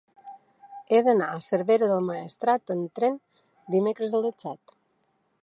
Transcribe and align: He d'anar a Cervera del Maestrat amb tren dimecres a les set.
He 0.95 1.01
d'anar 1.07 1.27
a 1.33 1.43
Cervera 1.47 1.91
del 1.91 2.07
Maestrat 2.07 2.75
amb 2.77 2.97
tren 3.01 3.21
dimecres 3.77 4.17
a 4.17 4.25
les 4.27 4.43
set. 4.47 4.77